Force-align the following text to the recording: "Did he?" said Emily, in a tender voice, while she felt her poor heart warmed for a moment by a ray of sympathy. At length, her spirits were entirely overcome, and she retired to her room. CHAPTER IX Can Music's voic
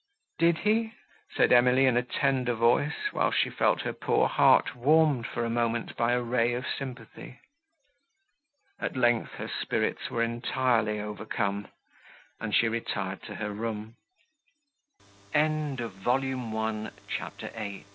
"Did 0.39 0.57
he?" 0.59 0.93
said 1.35 1.51
Emily, 1.53 1.85
in 1.85 1.95
a 1.95 2.01
tender 2.03 2.55
voice, 2.55 3.11
while 3.11 3.29
she 3.29 3.51
felt 3.51 3.83
her 3.83 3.93
poor 3.93 4.27
heart 4.27 4.75
warmed 4.75 5.27
for 5.27 5.45
a 5.45 5.49
moment 5.51 5.95
by 5.95 6.13
a 6.13 6.21
ray 6.23 6.53
of 6.55 6.65
sympathy. 6.67 7.39
At 8.79 8.97
length, 8.97 9.33
her 9.35 9.47
spirits 9.47 10.09
were 10.09 10.23
entirely 10.23 10.99
overcome, 10.99 11.67
and 12.39 12.55
she 12.55 12.67
retired 12.67 13.21
to 13.27 13.35
her 13.35 13.51
room. 13.51 13.95
CHAPTER 15.31 15.85
IX 16.01 16.01
Can 16.09 16.81
Music's 16.95 17.55
voic 17.55 17.85